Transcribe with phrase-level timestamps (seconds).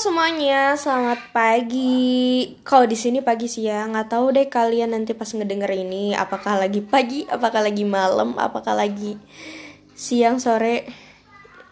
[0.00, 2.56] semuanya, selamat pagi.
[2.64, 6.80] Kalau di sini pagi siang, nggak tahu deh kalian nanti pas ngedenger ini apakah lagi
[6.80, 9.20] pagi, apakah lagi malam, apakah lagi
[9.92, 10.88] siang sore.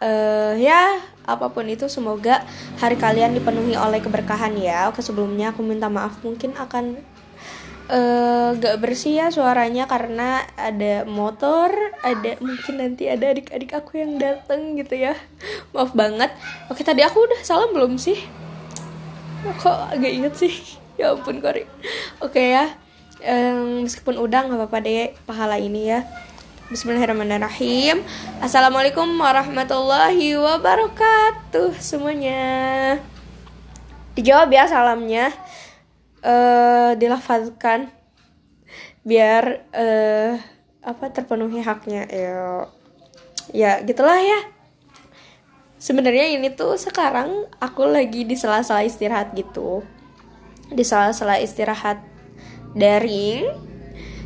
[0.05, 2.45] eh ya, apa pun itu semoga
[2.77, 4.93] hari kalian dipenuhi oleh keberkahan ya.
[4.93, 7.01] Oke, sebelumnya aku minta maaf mungkin akan
[7.89, 11.73] eh gak bersih ya suaranya karena ada motor,
[12.05, 15.17] ada mungkin nanti ada adik-adik aku yang dateng gitu ya.
[15.73, 16.29] Maaf banget.
[16.69, 18.21] Oke tadi aku udah salam belum sih?
[19.41, 20.55] Kok agak inget sih?
[20.99, 21.63] Ya ampun Kori.
[22.19, 22.75] Oke ya.
[23.23, 26.03] Em, meskipun udah nggak apa-apa deh pahala ini ya.
[26.75, 28.03] Bismillahirrahmanirrahim.
[28.43, 32.99] Assalamualaikum warahmatullahi wabarakatuh semuanya.
[34.19, 35.31] Dijawab ya salamnya
[36.23, 37.89] eh dilafazkan
[39.07, 40.35] biar eh
[40.83, 42.05] apa terpenuhi haknya.
[42.11, 42.39] Ya
[43.55, 44.41] ya gitulah ya.
[45.79, 49.87] Sebenarnya ini tuh sekarang aku lagi di sela-sela istirahat gitu.
[50.69, 52.03] Di sela-sela istirahat
[52.75, 53.47] daring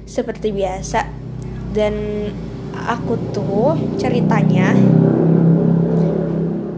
[0.08, 1.04] seperti biasa.
[1.76, 1.94] Dan
[2.72, 4.72] aku tuh ceritanya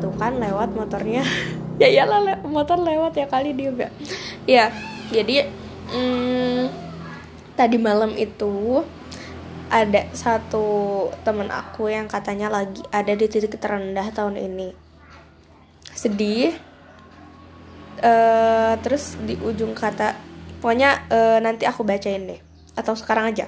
[0.03, 1.23] tuh kan lewat motornya.
[1.75, 3.91] Ya iyalah le- motor lewat ya kali dia
[4.47, 4.71] ya
[5.15, 5.47] jadi
[5.95, 6.63] mm,
[7.55, 8.83] tadi malam itu
[9.71, 10.67] ada satu
[11.23, 14.75] temen aku yang katanya lagi ada di titik terendah tahun ini.
[15.95, 16.55] Sedih.
[18.03, 20.19] Eh terus di ujung kata
[20.59, 22.41] pokoknya eh, nanti aku bacain deh.
[22.75, 23.47] Atau sekarang aja.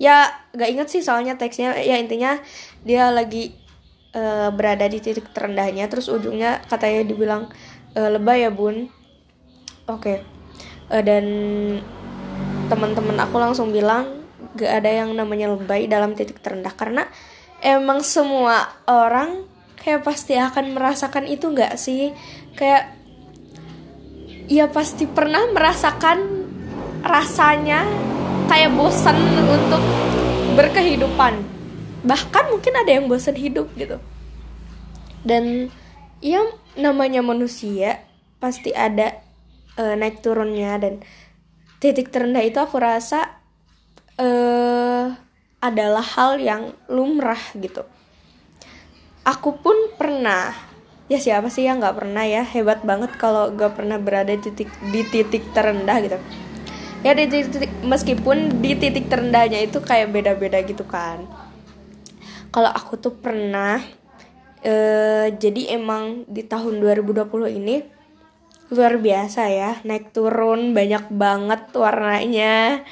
[0.00, 1.76] Ya gak inget sih soalnya teksnya.
[1.82, 2.38] Ya intinya
[2.86, 3.58] dia lagi
[4.14, 5.90] eh, berada di titik terendahnya.
[5.90, 7.50] Terus ujungnya katanya dibilang
[7.98, 8.88] eh, lebay ya bun.
[9.90, 10.39] Oke
[10.90, 11.24] Eh, dan
[12.66, 14.26] teman-teman aku langsung bilang
[14.58, 16.74] gak ada yang namanya lebay dalam titik terendah.
[16.74, 17.06] Karena
[17.62, 19.46] emang semua orang
[19.78, 22.10] kayak pasti akan merasakan itu gak sih?
[22.58, 22.98] Kayak
[24.50, 26.18] ya pasti pernah merasakan
[27.06, 27.86] rasanya
[28.50, 29.14] kayak bosan
[29.46, 29.82] untuk
[30.58, 31.38] berkehidupan.
[32.02, 34.02] Bahkan mungkin ada yang bosan hidup gitu.
[35.22, 35.70] Dan
[36.18, 36.42] ya
[36.74, 38.02] namanya manusia
[38.42, 39.29] pasti ada
[39.80, 41.00] eh, naik turunnya dan
[41.80, 43.40] titik terendah itu aku rasa
[44.20, 45.08] eh
[45.60, 47.84] adalah hal yang lumrah gitu.
[49.24, 50.56] Aku pun pernah
[51.12, 54.72] ya siapa sih yang nggak pernah ya hebat banget kalau gak pernah berada di titik
[54.88, 56.18] di titik terendah gitu.
[57.04, 61.28] Ya di titik meskipun di titik terendahnya itu kayak beda-beda gitu kan.
[62.50, 63.80] Kalau aku tuh pernah
[64.60, 67.24] eh jadi emang di tahun 2020
[67.56, 67.99] ini
[68.70, 72.86] luar biasa ya naik turun banyak banget warnanya.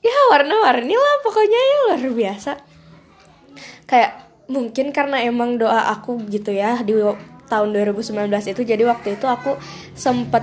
[0.00, 2.52] Ya warna-warni lah pokoknya ya luar biasa.
[3.84, 6.96] Kayak mungkin karena emang doa aku gitu ya di
[7.52, 9.60] tahun 2019 itu jadi waktu itu aku
[9.92, 10.42] sempet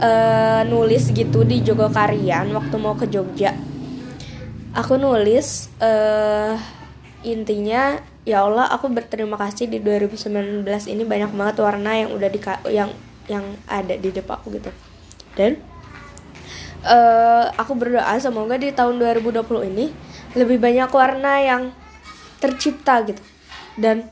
[0.00, 3.52] eh, nulis gitu di Jogokarian waktu mau ke Jogja.
[4.74, 6.56] Aku nulis eh
[7.24, 12.40] intinya ya Allah aku berterima kasih di 2019 ini banyak banget warna yang udah di
[12.72, 12.90] yang
[13.30, 14.70] yang ada di depan aku gitu.
[15.34, 15.58] Dan
[16.84, 19.86] eh aku berdoa semoga di tahun 2020 ini
[20.36, 21.62] lebih banyak warna yang
[22.42, 23.22] tercipta gitu.
[23.78, 24.10] Dan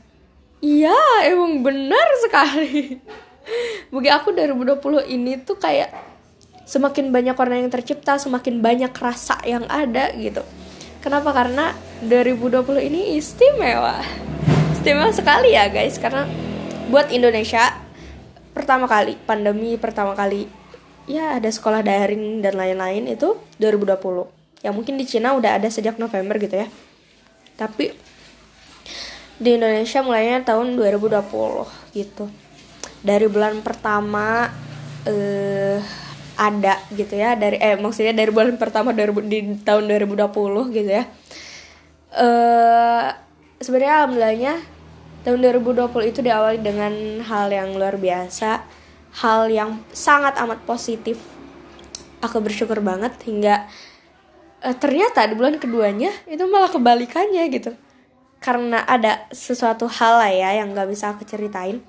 [0.63, 0.95] iya
[1.27, 2.97] emang benar sekali.
[3.93, 4.79] Bagi aku 2020
[5.11, 5.91] ini tuh kayak
[6.63, 10.41] semakin banyak warna yang tercipta semakin banyak rasa yang ada gitu.
[11.03, 11.35] Kenapa?
[11.35, 11.75] Karena
[12.07, 13.99] 2020 ini istimewa.
[14.71, 15.99] Istimewa sekali ya guys.
[15.99, 16.23] Karena
[16.87, 17.82] buat Indonesia
[18.53, 20.45] pertama kali pandemi pertama kali
[21.09, 25.99] ya ada sekolah daring dan lain-lain itu 2020 ya mungkin di Cina udah ada sejak
[25.99, 26.67] November gitu ya.
[27.59, 27.91] Tapi
[29.37, 32.25] di Indonesia mulainya tahun 2020 gitu.
[33.03, 34.47] Dari bulan pertama
[35.03, 35.83] eh
[36.33, 41.03] ada gitu ya dari eh maksudnya dari bulan pertama 2000 di tahun 2020 gitu ya.
[42.15, 43.05] Eh
[43.59, 44.53] sebenarnya alhamdulillahnya
[45.23, 48.83] tahun 2020 itu diawali dengan hal yang luar biasa
[49.21, 51.21] hal yang sangat amat positif.
[52.23, 53.67] Aku bersyukur banget hingga
[54.63, 57.75] eh, ternyata di bulan keduanya itu malah kebalikannya gitu.
[58.43, 61.79] Karena ada sesuatu hal lah ya yang gak bisa aku ceritain.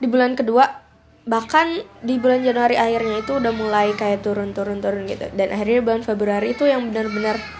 [0.00, 0.88] Di bulan kedua
[1.28, 5.28] bahkan di bulan Januari akhirnya itu udah mulai kayak turun-turun-turun gitu.
[5.36, 7.59] Dan akhirnya bulan Februari itu yang benar-benar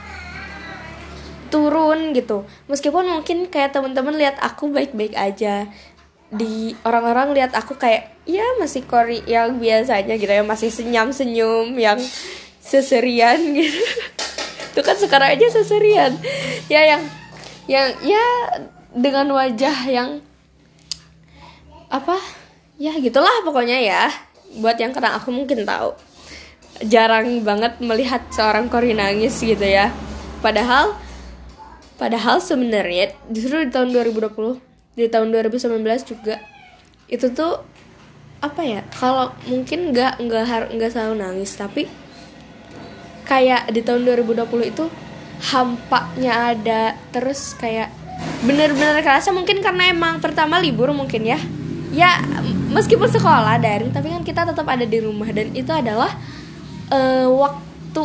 [1.51, 2.47] turun gitu.
[2.71, 5.67] Meskipun mungkin kayak teman-teman lihat aku baik-baik aja.
[6.31, 10.47] Di orang-orang lihat aku kayak ya masih kori yang biasanya gitu ya.
[10.47, 11.99] Masih senyum-senyum yang
[12.63, 13.83] seserian gitu.
[14.71, 16.15] Itu kan sekarang aja seserian.
[16.71, 17.03] Ya yang
[17.67, 18.25] yang ya
[18.95, 20.23] dengan wajah yang
[21.91, 22.17] apa?
[22.79, 24.07] Ya gitulah pokoknya ya.
[24.63, 25.99] Buat yang kenal aku mungkin tahu.
[26.87, 29.93] Jarang banget melihat seorang Kori nangis gitu ya.
[30.41, 30.97] Padahal
[32.01, 36.41] padahal sebenarnya justru di tahun 2020 di tahun 2019 juga
[37.13, 37.61] itu tuh
[38.41, 41.85] apa ya kalau mungkin nggak nggak nggak selalu nangis tapi
[43.29, 44.89] kayak di tahun 2020 itu
[45.55, 47.93] hampaknya ada terus kayak
[48.45, 51.41] bener-bener kerasa mungkin karena emang pertama libur mungkin ya.
[51.91, 52.23] Ya
[52.71, 56.15] meskipun sekolah daring tapi kan kita tetap ada di rumah dan itu adalah
[56.87, 58.03] uh, waktu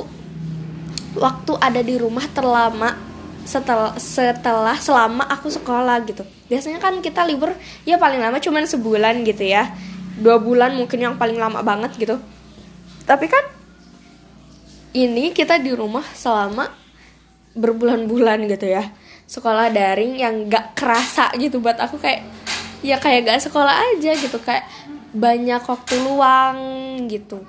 [1.14, 2.98] waktu ada di rumah terlama
[3.46, 6.26] setelah setelah selama aku sekolah gitu.
[6.50, 7.54] Biasanya kan kita libur
[7.86, 9.70] ya paling lama cuman sebulan gitu ya.
[10.18, 12.18] Dua bulan mungkin yang paling lama banget gitu.
[13.06, 13.46] Tapi kan
[14.98, 16.66] ini kita di rumah selama
[17.54, 18.90] berbulan-bulan gitu ya.
[19.30, 22.26] Sekolah daring yang gak kerasa gitu buat aku kayak
[22.82, 24.42] ya kayak gak sekolah aja gitu.
[24.42, 24.66] Kayak
[25.14, 26.58] banyak waktu luang
[27.06, 27.46] gitu.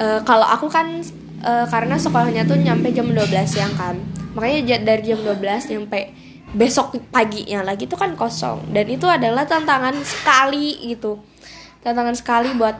[0.00, 1.04] Uh, kalau aku kan
[1.44, 3.98] uh, karena sekolahnya tuh nyampe jam 12 siang kan
[4.34, 6.02] makanya dari jam 12 sampai
[6.50, 8.74] besok paginya lagi itu kan kosong.
[8.74, 11.22] Dan itu adalah tantangan sekali gitu.
[11.80, 12.74] Tantangan sekali buat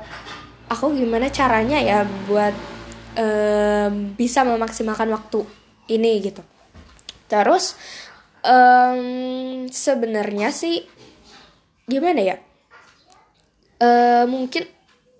[0.70, 2.55] aku gimana caranya ya buat
[3.19, 5.47] um, bisa memaksimalkan waktu
[5.91, 6.43] ini gitu.
[7.31, 7.79] Terus
[8.43, 10.82] um, sebenarnya sih
[11.87, 12.37] gimana ya?
[13.81, 14.69] Uh, mungkin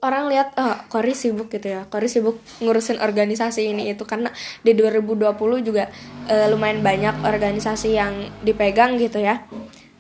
[0.01, 1.85] orang lihat oh Kori sibuk gitu ya.
[1.89, 4.33] Kori sibuk ngurusin organisasi ini itu karena
[4.65, 5.93] di 2020 juga
[6.29, 9.45] uh, lumayan banyak organisasi yang dipegang gitu ya.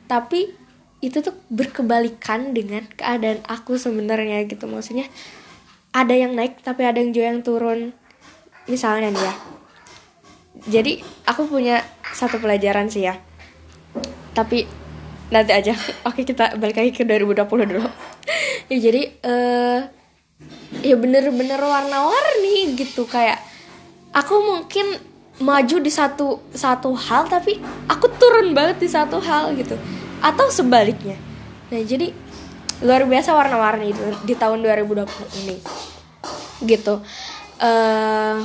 [0.08, 0.56] Tapi
[1.00, 4.68] itu tuh berkebalikan dengan keadaan aku sebenarnya gitu.
[4.68, 5.08] Maksudnya
[5.92, 7.80] ada yang naik tapi ada yang juga yang turun.
[8.68, 9.34] Misalnya nih ya.
[10.80, 10.92] Jadi
[11.28, 13.20] aku punya satu pelajaran sih ya.
[14.32, 14.64] Tapi
[15.28, 15.76] nanti aja.
[16.08, 17.84] Oke kita balik lagi ke 2020 dulu
[18.70, 19.80] ya jadi uh,
[20.80, 23.42] ya bener-bener warna-warni gitu kayak
[24.14, 24.94] aku mungkin
[25.42, 27.58] maju di satu satu hal tapi
[27.90, 29.74] aku turun banget di satu hal gitu
[30.22, 31.18] atau sebaliknya.
[31.74, 32.14] Nah jadi
[32.86, 35.56] luar biasa warna-warni di tahun 2020 ini
[36.64, 37.02] gitu.
[37.60, 38.44] Uh,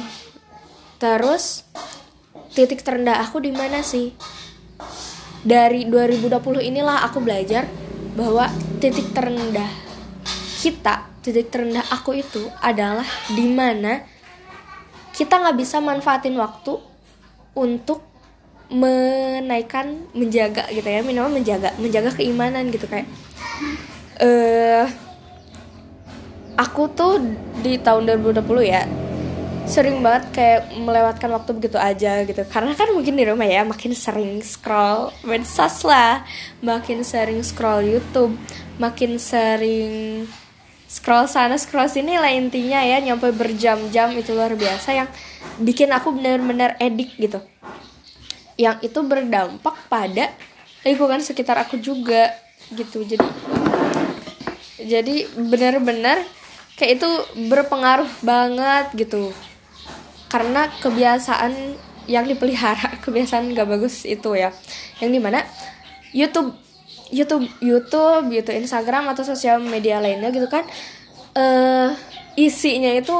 [0.98, 1.68] terus
[2.56, 4.16] titik terendah aku di mana sih?
[5.45, 6.42] Dari 2020
[6.74, 7.69] inilah aku belajar
[8.18, 8.50] bahwa
[8.81, 9.85] titik terendah
[10.65, 14.01] kita titik terendah aku itu adalah di mana
[15.13, 16.81] kita nggak bisa manfaatin waktu
[17.53, 18.01] untuk
[18.73, 23.06] menaikkan menjaga gitu ya minimal menjaga menjaga keimanan gitu kayak
[24.17, 24.89] eh uh,
[26.57, 27.21] aku tuh
[27.62, 28.89] di tahun 2020 ya
[29.69, 32.45] sering banget kayak melewatkan waktu begitu aja gitu.
[32.45, 36.21] Karena kan mungkin di rumah ya makin sering scroll medsos lah
[36.62, 38.38] makin sering scroll YouTube
[38.77, 40.25] makin sering
[40.86, 45.10] scroll sana scroll sini lah intinya ya nyampe berjam-jam itu luar biasa yang
[45.60, 47.42] bikin aku bener-bener edik gitu.
[48.56, 50.32] Yang itu berdampak pada
[50.86, 52.32] lingkungan sekitar aku juga
[52.72, 53.04] gitu.
[53.04, 53.28] Jadi
[54.86, 56.22] jadi bener-bener
[56.78, 57.10] kayak itu
[57.50, 59.34] berpengaruh banget gitu.
[60.30, 64.54] Karena kebiasaan yang dipelihara kebiasaan gak bagus itu ya.
[65.02, 65.40] Yang di mana
[66.16, 66.64] YouTube
[67.15, 70.67] YouTube YouTube gitu Instagram atau sosial media lainnya gitu kan
[71.39, 71.95] uh,
[72.36, 73.15] isinya itu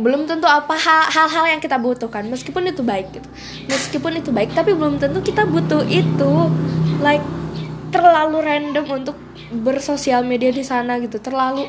[0.00, 0.72] belum tentu apa
[1.12, 2.24] hal-hal yang kita butuhkan.
[2.32, 3.28] Meskipun itu baik gitu.
[3.68, 6.32] Meskipun itu baik tapi belum tentu kita butuh itu
[7.04, 7.24] like
[7.92, 9.16] terlalu random untuk
[9.52, 11.20] bersosial media di sana gitu.
[11.20, 11.68] Terlalu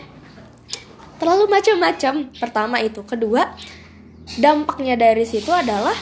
[1.20, 2.32] terlalu macam-macam.
[2.32, 3.04] Pertama itu.
[3.04, 3.52] Kedua
[4.40, 5.94] dampaknya dari situ adalah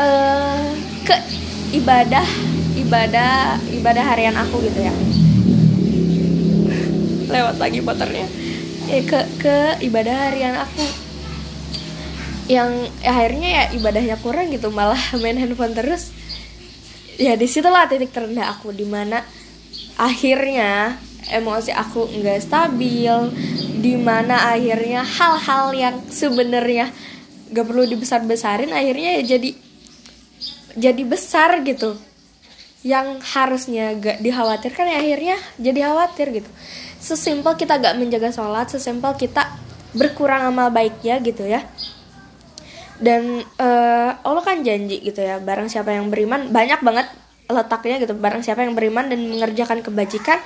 [0.00, 0.72] uh,
[1.04, 1.16] ke
[1.76, 2.24] ibadah
[2.80, 4.92] ibadah ibadah harian aku gitu ya.
[7.34, 8.26] Lewat lagi motornya.
[8.90, 10.84] Ya, ke ke ibadah harian aku.
[12.50, 16.10] Yang ya, akhirnya ya ibadahnya kurang gitu malah main handphone terus.
[17.20, 19.22] Ya di situlah titik terendah aku di mana
[20.00, 20.96] akhirnya
[21.28, 23.14] emosi aku nggak stabil
[23.80, 26.90] di mana akhirnya hal-hal yang sebenarnya
[27.50, 29.50] gak perlu dibesar besarin akhirnya ya jadi
[30.78, 31.98] jadi besar gitu
[32.80, 36.50] yang harusnya gak dikhawatirkan ya akhirnya jadi khawatir gitu.
[36.96, 39.52] Sesimpel kita gak menjaga sholat sesimpel kita
[39.92, 41.60] berkurang amal baiknya gitu ya.
[43.00, 47.08] Dan uh, Allah kan janji gitu ya barang siapa yang beriman banyak banget
[47.50, 50.38] letaknya gitu barang siapa yang beriman dan mengerjakan kebajikan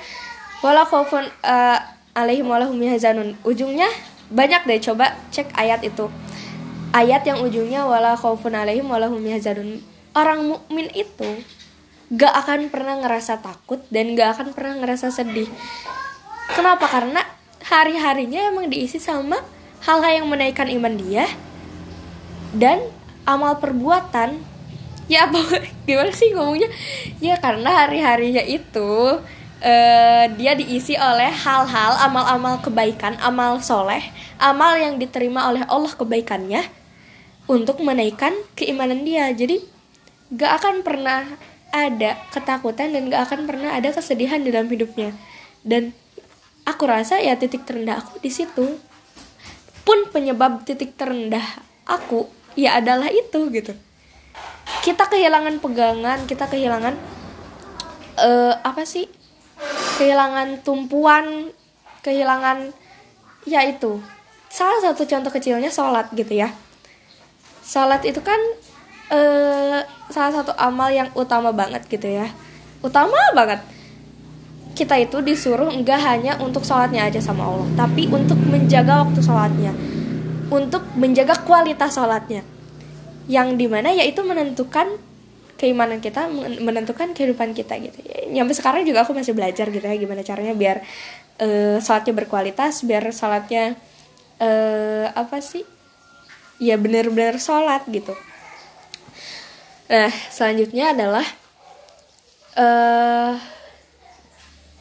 [0.63, 1.79] wala khaufun uh,
[2.15, 3.39] alaihim walahum yahzanun.
[3.47, 3.87] Ujungnya
[4.27, 6.11] banyak deh coba cek ayat itu.
[6.91, 9.79] Ayat yang ujungnya wala khaufun alaihim walahum yahzanun.
[10.15, 11.43] Orang mukmin itu
[12.13, 15.49] gak akan pernah ngerasa takut dan gak akan pernah ngerasa sedih.
[16.53, 16.85] Kenapa?
[16.85, 17.25] Karena
[17.65, 19.41] hari harinya emang diisi sama
[19.81, 21.25] hal-hal yang menaikkan iman dia
[22.53, 22.81] dan
[23.25, 24.37] amal perbuatan.
[25.05, 25.37] Ya apa
[25.85, 26.69] gimana sih ngomongnya?
[27.21, 29.21] Ya karena hari harinya itu
[29.61, 34.01] uh, dia diisi oleh hal-hal amal-amal kebaikan amal soleh
[34.39, 36.61] amal yang diterima oleh Allah kebaikannya
[37.45, 39.29] untuk menaikkan keimanan dia.
[39.31, 39.61] Jadi
[40.33, 41.21] gak akan pernah
[41.75, 45.11] ada ketakutan dan gak akan pernah ada kesedihan di dalam hidupnya.
[45.59, 45.91] Dan
[46.63, 48.79] aku rasa ya titik terendah aku di situ.
[49.83, 51.43] Pun penyebab titik terendah
[51.83, 53.75] aku ya adalah itu gitu.
[54.81, 56.95] Kita kehilangan pegangan kita kehilangan
[58.17, 59.11] uh, apa sih?
[59.99, 61.51] Kehilangan tumpuan
[62.01, 62.71] kehilangan
[63.43, 63.99] ya itu.
[64.47, 66.55] Salah satu contoh kecilnya sholat gitu ya.
[67.65, 68.39] Sholat itu kan
[69.11, 72.29] uh, salah satu amal yang utama banget gitu ya.
[72.81, 73.61] Utama banget.
[74.75, 79.71] Kita itu disuruh enggak hanya untuk sholatnya aja sama Allah tapi untuk menjaga waktu sholatnya.
[80.51, 82.45] Untuk menjaga kualitas sholatnya.
[83.25, 85.01] Yang di mana yaitu menentukan
[85.55, 86.27] keimanan kita
[86.59, 87.97] menentukan kehidupan kita gitu.
[88.03, 90.83] Ya, sampai sekarang juga aku masih belajar gitu ya gimana caranya biar
[91.39, 93.79] uh, sholatnya berkualitas biar sholatnya
[94.43, 95.63] uh, apa sih?
[96.59, 98.15] Ya benar-benar sholat gitu
[99.85, 101.25] nah selanjutnya adalah
[102.57, 103.35] uh,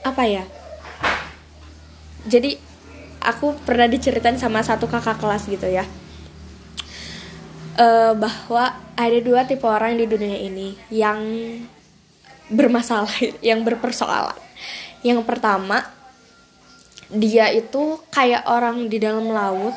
[0.05, 0.45] apa ya?
[2.25, 2.57] Jadi
[3.21, 5.85] aku pernah diceritain sama satu kakak kelas gitu ya.
[7.75, 11.19] Uh, bahwa ada dua tipe orang di dunia ini yang
[12.49, 13.11] bermasalah
[13.49, 14.39] yang berpersoalan.
[15.05, 15.85] Yang pertama
[17.13, 19.77] dia itu kayak orang di dalam laut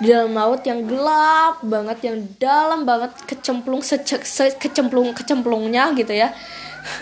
[0.00, 6.16] di dalam laut yang gelap banget yang dalam banget kecemplung secek se kecemplung kecemplungnya gitu
[6.16, 6.32] ya.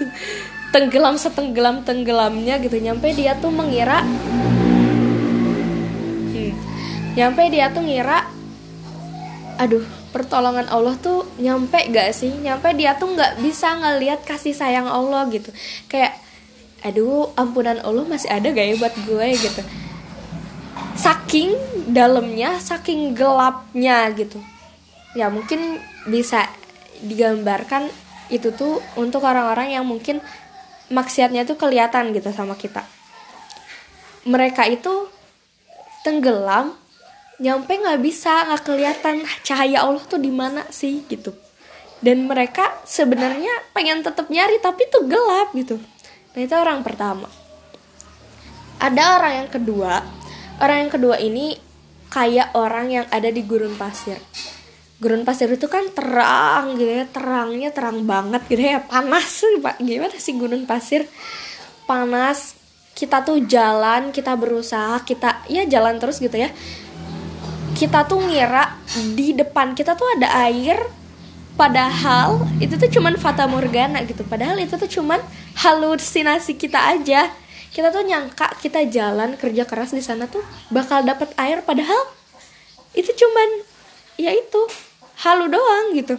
[0.74, 2.74] Tenggelam setenggelam tenggelamnya gitu.
[2.82, 4.74] Nyampe dia tuh mengira hmm,
[7.14, 8.26] nyampe dia tuh ngira
[9.58, 12.34] aduh pertolongan Allah tuh nyampe gak sih?
[12.34, 15.54] Nyampe dia tuh nggak bisa ngelihat kasih sayang Allah gitu.
[15.86, 16.18] Kayak
[16.82, 19.28] aduh ampunan Allah masih ada gak ya buat gue?
[19.38, 19.62] gitu
[20.98, 21.54] saking
[21.94, 24.42] dalamnya saking gelapnya gitu.
[25.14, 25.78] Ya mungkin
[26.10, 26.50] bisa
[26.98, 27.86] digambarkan
[28.28, 30.18] itu tuh untuk orang-orang yang mungkin
[30.90, 32.82] maksiatnya tuh kelihatan gitu sama kita.
[34.26, 35.08] Mereka itu
[36.02, 36.74] tenggelam
[37.38, 41.30] nyampe nggak bisa nggak kelihatan cahaya Allah tuh di mana sih gitu.
[42.02, 45.78] Dan mereka sebenarnya pengen tetap nyari tapi tuh gelap gitu.
[46.34, 47.30] Nah itu orang pertama.
[48.78, 50.18] Ada orang yang kedua
[50.58, 51.54] orang yang kedua ini
[52.08, 54.18] kayak orang yang ada di gurun pasir.
[54.98, 59.46] Gurun pasir itu kan terang gitu ya terangnya terang banget gitu ya panas.
[59.64, 61.06] Pak gimana sih gurun pasir?
[61.86, 62.58] Panas
[62.98, 66.50] kita tuh jalan kita berusaha kita ya jalan terus gitu ya.
[67.78, 68.74] Kita tuh ngira
[69.14, 70.82] di depan kita tuh ada air
[71.54, 74.26] padahal itu tuh cuman fata morgana gitu.
[74.26, 75.22] Padahal itu tuh cuman
[75.62, 77.30] halusinasi kita aja
[77.72, 80.40] kita tuh nyangka kita jalan kerja keras di sana tuh
[80.72, 82.08] bakal dapet air padahal
[82.96, 83.48] itu cuman
[84.16, 84.60] ya itu
[85.22, 86.16] halu doang gitu.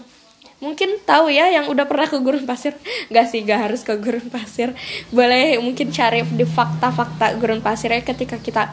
[0.60, 2.76] Mungkin tahu ya yang udah pernah ke gurun pasir.
[3.14, 4.76] Gak sih gak harus ke gurun pasir.
[5.10, 8.68] Boleh mungkin cari di fakta-fakta gurun pasir ya ketika kita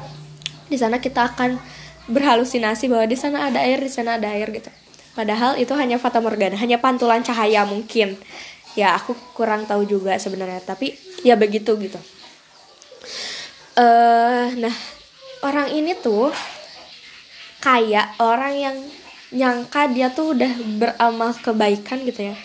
[0.67, 1.63] di sana kita akan
[2.11, 4.71] berhalusinasi bahwa di sana ada air di sana ada air gitu.
[5.15, 8.19] Padahal itu hanya fata morgana hanya pantulan cahaya mungkin.
[8.75, 10.93] Ya aku kurang tahu juga sebenarnya tapi
[11.25, 11.97] ya begitu gitu
[13.77, 14.75] uh, nah
[15.45, 16.33] orang ini tuh
[17.61, 18.77] kayak orang yang
[19.35, 22.37] nyangka dia tuh udah beramal kebaikan gitu ya.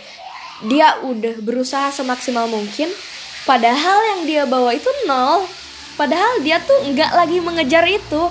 [0.66, 2.90] Dia udah berusaha semaksimal mungkin
[3.46, 5.46] padahal yang dia bawa itu nol.
[6.00, 8.24] Padahal dia tuh nggak lagi mengejar itu.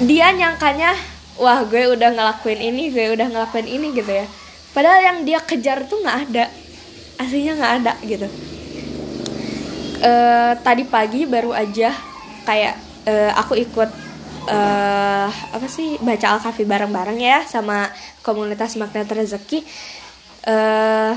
[0.00, 0.96] Dia nyangkanya
[1.36, 4.26] wah gue udah ngelakuin ini gue udah ngelakuin ini gitu ya.
[4.72, 6.44] Padahal yang dia kejar tuh nggak ada.
[7.20, 8.28] Aslinya nggak ada gitu
[10.00, 11.92] uh, tadi pagi baru aja
[12.48, 12.74] kayak
[13.06, 13.90] uh, aku ikut
[14.48, 17.88] uh, apa sih baca al-kafi bareng-bareng ya sama
[18.24, 19.64] komunitas magnet rezeki.
[20.40, 21.12] Uh,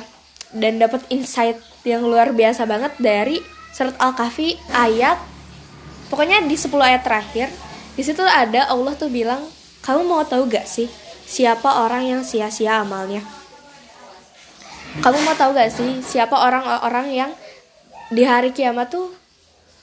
[0.53, 3.41] dan dapat insight yang luar biasa banget dari
[3.73, 5.17] surat al-kafi ayat
[6.13, 7.49] pokoknya di 10 ayat terakhir
[7.97, 9.41] di situ ada Allah tuh bilang
[9.81, 10.85] kamu mau tahu gak sih
[11.25, 13.25] siapa orang yang sia-sia amalnya?
[15.01, 17.31] Kamu mau tahu gak sih siapa orang-orang yang
[18.13, 19.09] di hari kiamat tuh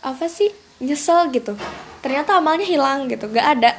[0.06, 0.49] apa sih
[0.80, 1.58] nyesel gitu.
[2.00, 3.76] Ternyata amalnya hilang gitu gak ada.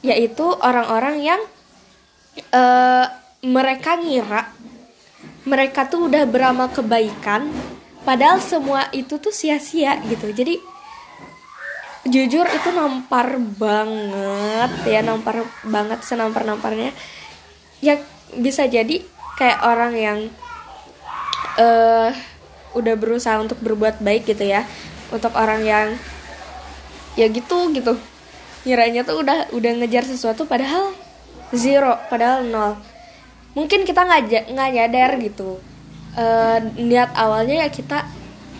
[0.00, 1.40] Yaitu orang-orang yang
[2.54, 3.06] uh,
[3.42, 4.48] mereka ngira
[5.42, 7.50] mereka tuh udah beramal kebaikan
[8.06, 10.30] padahal semua itu tuh sia-sia gitu.
[10.30, 10.58] Jadi
[12.02, 16.90] jujur itu nampar banget ya nampar banget senampar namparnya
[17.78, 17.94] ya
[18.34, 19.06] bisa jadi
[19.38, 20.18] kayak orang yang
[21.62, 22.10] uh,
[22.72, 24.64] udah berusaha untuk berbuat baik gitu ya
[25.12, 25.88] untuk orang yang
[27.14, 27.94] ya gitu gitu.
[28.64, 30.96] Kiranya tuh udah udah ngejar sesuatu padahal
[31.52, 32.80] zero padahal nol.
[33.52, 35.60] Mungkin kita nggak nggak nyadar gitu.
[36.12, 38.04] Uh, niat awalnya ya kita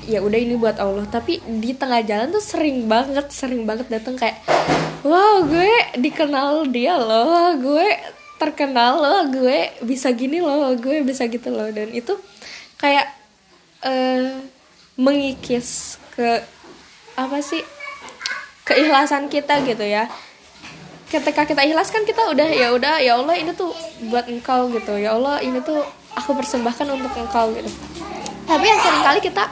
[0.04, 1.08] ya udah ini buat Allah.
[1.08, 4.42] Tapi di tengah jalan tuh sering banget sering banget datang kayak
[5.06, 7.88] wow gue dikenal dia loh gue
[8.36, 11.70] terkenal loh gue bisa gini loh gue bisa gitu loh.
[11.72, 12.18] Dan itu
[12.76, 13.21] kayak
[13.82, 14.42] uh,
[14.98, 16.42] mengikis ke
[17.18, 17.60] apa sih
[18.64, 20.08] keikhlasan kita gitu ya.
[21.12, 23.76] Ketika kita ikhlas kan kita udah ya udah ya Allah ini tuh
[24.08, 24.96] buat engkau gitu.
[24.96, 25.84] Ya Allah ini tuh
[26.16, 27.68] aku persembahkan untuk engkau gitu.
[28.48, 29.44] Tapi yang sering kali kita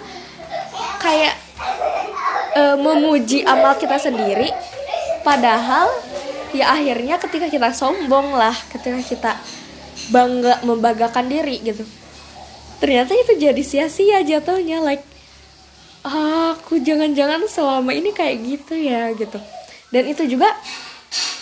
[1.00, 1.36] kayak
[2.56, 4.52] uh, memuji amal kita sendiri
[5.20, 5.88] padahal
[6.50, 9.32] ya akhirnya ketika kita sombong lah ketika kita
[10.10, 11.84] bangga membanggakan diri gitu
[12.80, 15.04] ternyata itu jadi sia-sia jatuhnya like
[16.00, 19.36] aku jangan-jangan selama ini kayak gitu ya gitu.
[19.92, 20.48] Dan itu juga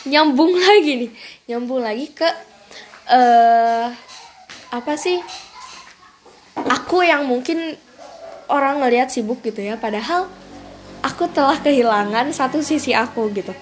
[0.02, 1.10] nyambung lagi nih
[1.46, 2.28] nyambung lagi ke
[3.08, 3.86] uh,
[4.68, 5.16] apa sih
[6.58, 7.78] aku yang mungkin
[8.50, 10.26] orang ngelihat sibuk gitu ya padahal
[11.06, 13.54] aku telah kehilangan satu sisi aku gitu.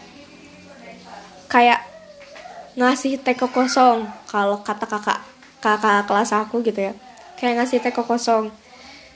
[1.46, 1.84] Kayak
[2.76, 5.20] ngasih teko kosong kalau kata kakak
[5.60, 6.94] kakak kelas aku gitu ya
[7.38, 8.50] kayak ngasih teko kosong.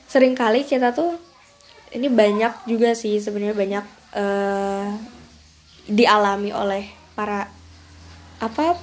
[0.06, 1.18] Sering kali kita tuh
[1.90, 3.84] ini banyak juga sih sebenarnya banyak
[4.14, 4.88] uh,
[5.90, 6.86] dialami oleh
[7.18, 7.50] para
[8.38, 8.78] apa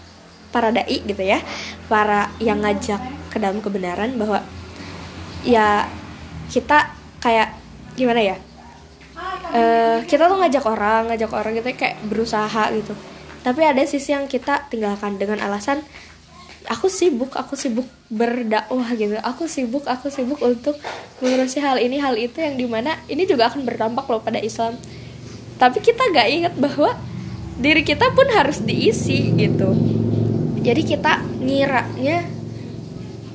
[0.51, 1.39] para dai gitu ya.
[1.87, 4.43] Para yang ngajak ke dalam kebenaran bahwa
[5.45, 5.87] ya
[6.51, 6.91] kita
[7.23, 7.55] kayak
[7.97, 8.37] gimana ya
[9.53, 12.93] uh, kita tuh ngajak orang ngajak orang gitu kayak berusaha gitu.
[13.45, 15.79] Tapi ada sisi yang kita tinggalkan dengan alasan
[16.67, 19.15] aku sibuk aku sibuk berdakwah gitu.
[19.23, 20.75] Aku sibuk aku sibuk untuk
[21.23, 24.75] mengurusi hal ini hal itu yang di mana ini juga akan berdampak loh pada Islam.
[25.57, 26.93] Tapi kita gak ingat bahwa
[27.57, 29.73] diri kita pun harus diisi gitu.
[30.61, 32.27] Jadi kita ngiranya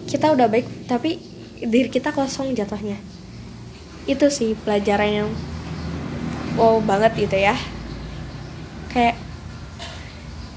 [0.07, 1.16] kita udah baik tapi
[1.64, 3.01] diri kita kosong jatuhnya.
[4.05, 5.29] Itu sih pelajaran yang
[6.61, 7.57] wow banget gitu ya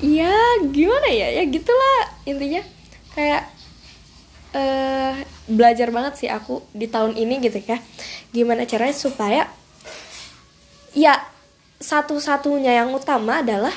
[0.06, 1.28] Iya gimana ya?
[1.41, 2.62] Ya gitulah intinya.
[3.18, 3.50] Kayak
[4.54, 5.18] uh,
[5.50, 7.82] belajar banget sih aku di tahun ini gitu ya.
[8.30, 9.50] Gimana caranya supaya
[10.94, 11.26] ya
[11.82, 13.74] satu-satunya yang utama adalah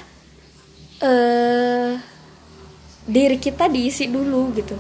[1.01, 1.97] uh,
[3.09, 4.77] diri kita diisi dulu gitu.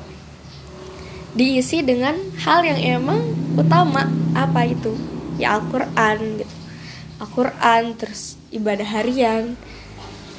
[1.32, 2.12] Diisi dengan
[2.44, 3.20] hal yang emang
[3.56, 4.04] utama.
[4.36, 4.92] Apa itu?
[5.40, 6.54] Ya Al-Quran gitu.
[7.18, 9.56] Al-Quran terus ibadah harian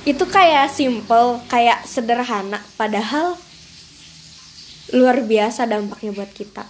[0.08, 2.64] itu kayak simple kayak sederhana.
[2.80, 3.36] Padahal
[4.96, 6.64] luar biasa dampaknya buat kita.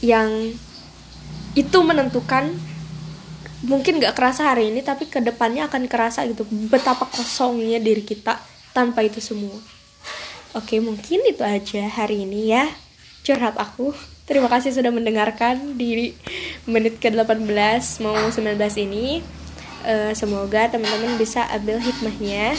[0.00, 0.56] Yang
[1.58, 2.54] itu menentukan
[3.66, 6.46] mungkin gak kerasa hari ini tapi ke depannya akan kerasa gitu.
[6.70, 8.38] Betapa kosongnya diri kita
[8.72, 9.58] tanpa itu semua.
[10.56, 12.64] Oke mungkin itu aja hari ini ya.
[13.26, 13.92] Curhat aku.
[14.24, 16.12] Terima kasih sudah mendengarkan di
[16.68, 17.48] menit ke 18
[18.04, 19.24] mau 19 ini
[19.84, 22.54] uh, semoga teman-teman bisa ambil hikmahnya.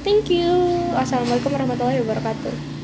[0.00, 0.50] Thank you.
[0.96, 2.70] Assalamualaikum warahmatullahi wabarakatuh